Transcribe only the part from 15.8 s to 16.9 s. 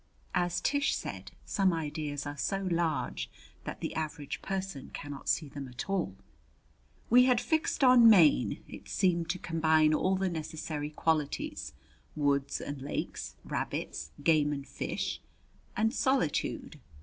solitude.